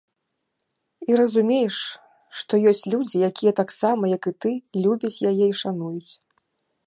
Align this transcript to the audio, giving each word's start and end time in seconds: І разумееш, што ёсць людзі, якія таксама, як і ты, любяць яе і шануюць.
І 1.09 1.17
разумееш, 1.19 1.75
што 2.39 2.53
ёсць 2.71 2.83
людзі, 2.95 3.17
якія 3.29 3.53
таксама, 3.61 4.03
як 4.17 4.23
і 4.31 4.35
ты, 4.45 4.51
любяць 4.87 5.19
яе 5.35 5.37
і 5.49 5.53
шануюць. 5.63 6.11